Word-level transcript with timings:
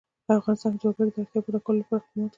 په 0.25 0.31
افغانستان 0.39 0.73
کې 0.79 0.85
د 0.85 0.87
وګړي 0.89 1.11
د 1.13 1.17
اړتیاوو 1.21 1.45
پوره 1.45 1.59
کولو 1.65 1.79
لپاره 1.81 1.99
اقدامات 1.99 2.13
کېږي. 2.19 2.29